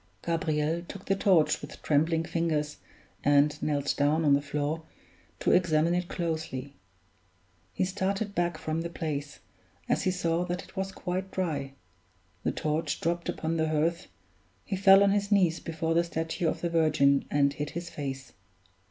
[0.23, 2.77] Gabriel took the torch with trembling fingers
[3.23, 4.81] and knelt down on the floor
[5.39, 6.73] to examine it closely.
[7.71, 9.41] He started back from the place,
[9.87, 11.73] as he saw that it was quite dry
[12.41, 14.07] the torch dropped upon the hearth
[14.65, 18.33] he fell on his knees before the statue of the Virgin and hid his face.